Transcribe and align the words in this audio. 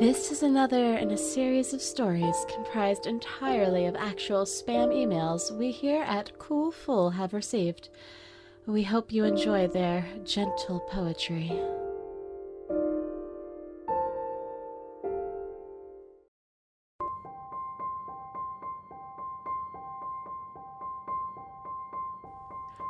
This 0.00 0.32
is 0.32 0.42
another 0.42 0.96
in 0.96 1.10
a 1.12 1.16
series 1.16 1.72
of 1.72 1.80
stories 1.80 2.44
comprised 2.52 3.06
entirely 3.06 3.86
of 3.86 3.94
actual 3.94 4.44
spam 4.44 4.88
emails 4.88 5.56
we 5.56 5.70
here 5.70 6.02
at 6.02 6.38
Cool 6.38 6.72
Full 6.72 7.10
have 7.10 7.32
received. 7.32 7.88
We 8.66 8.82
hope 8.82 9.12
you 9.12 9.24
enjoy 9.24 9.68
their 9.68 10.04
gentle 10.24 10.80
poetry. 10.80 11.52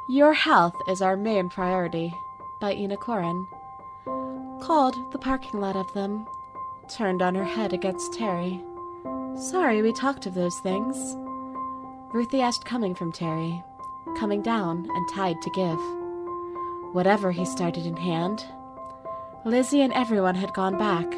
Your 0.09 0.33
health 0.35 0.75
is 0.89 1.03
our 1.03 1.17
main 1.17 1.49
priority 1.49 2.15
by 2.61 2.73
Ina 2.75 2.97
Corin. 2.97 3.47
Called 4.61 4.95
the 5.13 5.19
parking 5.19 5.61
lot 5.61 5.77
of 5.77 5.93
them, 5.95 6.27
turned 6.89 7.23
on 7.23 7.35
her 7.35 7.45
head 7.45 7.73
against 7.73 8.13
Terry. 8.15 8.61
Sorry 9.37 9.83
we 9.83 9.93
talked 9.93 10.27
of 10.27 10.35
those 10.35 10.59
things. 10.61 11.17
Ruthie 12.13 12.43
asked 12.43 12.65
coming 12.65 12.95
from 12.95 13.13
Terry, 13.13 13.63
coming 14.19 14.43
down 14.43 14.87
and 14.89 15.09
tied 15.09 15.41
to 15.43 15.51
give. 15.51 15.79
Whatever 16.95 17.33
he 17.33 17.45
started 17.45 17.87
in 17.87 17.97
hand. 17.97 18.45
Lizzie 19.45 19.81
and 19.81 19.93
everyone 19.95 20.35
had 20.35 20.53
gone 20.53 20.77
back. 20.77 21.11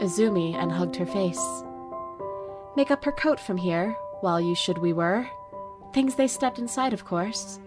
Azumi 0.00 0.54
and 0.54 0.72
hugged 0.72 0.96
her 0.96 1.06
face. 1.06 1.62
Make 2.76 2.90
up 2.90 3.04
her 3.04 3.12
coat 3.12 3.40
from 3.40 3.56
here, 3.56 3.96
while 4.20 4.40
you 4.40 4.54
should 4.54 4.78
we 4.78 4.92
were. 4.92 5.28
Things 5.94 6.16
they 6.16 6.28
stepped 6.28 6.58
inside, 6.58 6.92
of 6.92 7.04
course. 7.04 7.58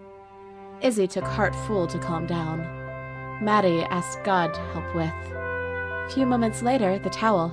Izzy 0.82 1.08
took 1.08 1.24
heart 1.24 1.54
full 1.66 1.86
to 1.88 1.98
calm 1.98 2.26
down. 2.26 2.58
Maddie 3.42 3.82
asked 3.84 4.22
God 4.22 4.54
to 4.54 4.60
help 4.72 4.94
with. 4.94 5.49
Few 6.14 6.26
moments 6.26 6.60
later, 6.60 6.98
the 6.98 7.08
towel. 7.08 7.52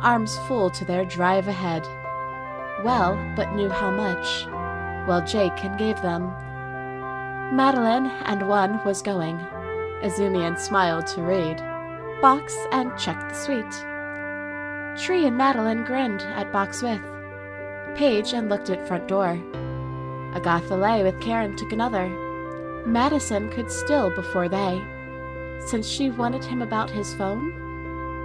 Arms 0.00 0.38
full 0.48 0.70
to 0.70 0.84
their 0.86 1.04
drive 1.04 1.46
ahead. 1.46 1.86
Well, 2.82 3.16
but 3.36 3.52
knew 3.54 3.68
how 3.68 3.90
much. 3.90 4.46
Well, 5.06 5.22
Jake 5.26 5.62
and 5.62 5.78
gave 5.78 6.00
them. 6.00 6.28
Madeline 7.54 8.06
and 8.24 8.48
one 8.48 8.82
was 8.86 9.02
going. 9.02 9.36
Azumian 10.02 10.58
smiled 10.58 11.06
to 11.08 11.22
read. 11.22 11.58
Box 12.22 12.56
and 12.72 12.96
checked 12.98 13.28
the 13.28 13.34
suite. 13.34 15.04
Tree 15.04 15.26
and 15.26 15.36
Madeline 15.36 15.84
grinned 15.84 16.22
at 16.22 16.52
box 16.52 16.80
with. 16.80 17.02
Paige 17.94 18.32
and 18.32 18.48
looked 18.48 18.70
at 18.70 18.88
front 18.88 19.06
door. 19.06 19.38
Agatha 20.34 20.76
lay 20.76 21.02
with 21.02 21.20
Karen 21.20 21.56
took 21.56 21.72
another. 21.72 22.08
Madison 22.86 23.50
could 23.50 23.70
still 23.70 24.14
before 24.14 24.48
they. 24.48 24.82
Since 25.66 25.86
she 25.86 26.10
wanted 26.10 26.44
him 26.44 26.62
about 26.62 26.90
his 26.90 27.12
phone, 27.14 27.65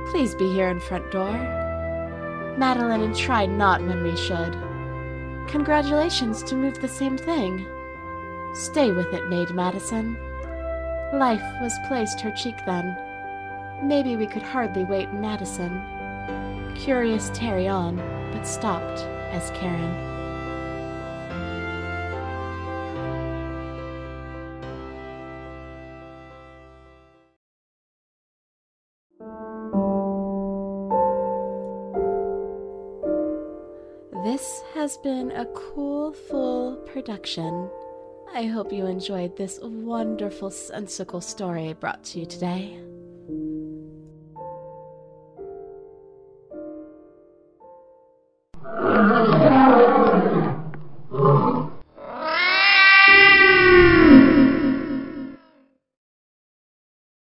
please 0.09 0.35
be 0.35 0.51
here 0.51 0.69
in 0.69 0.79
front 0.79 1.11
door. 1.11 1.31
Madeline 2.57 3.01
and 3.01 3.15
try 3.15 3.45
not 3.45 3.81
when 3.81 4.03
we 4.03 4.15
should. 4.17 4.57
Congratulations 5.47 6.43
to 6.43 6.55
move 6.55 6.79
the 6.79 6.87
same 6.87 7.17
thing. 7.17 7.65
Stay 8.53 8.91
with 8.91 9.13
it, 9.13 9.29
Maid 9.29 9.51
Madison. 9.51 10.17
Life 11.13 11.43
was 11.61 11.73
placed 11.87 12.21
her 12.21 12.31
cheek 12.31 12.55
then. 12.65 12.97
Maybe 13.83 14.15
we 14.15 14.27
could 14.27 14.43
hardly 14.43 14.83
wait 14.83 15.11
Madison. 15.13 15.81
Curious 16.75 17.31
Terry 17.33 17.67
on, 17.67 17.97
but 18.31 18.47
stopped 18.47 19.01
as 19.31 19.51
Karen. 19.51 20.10
This 34.23 34.61
has 34.75 34.97
been 34.97 35.31
a 35.31 35.45
cool, 35.45 36.13
full 36.13 36.75
production. 36.85 37.67
I 38.31 38.43
hope 38.43 38.71
you 38.71 38.85
enjoyed 38.85 39.35
this 39.35 39.59
wonderful 39.63 40.51
sensical 40.51 41.21
story 41.21 41.73
brought 41.73 42.03
to 42.03 42.19
you 42.19 42.27
today. 42.27 42.77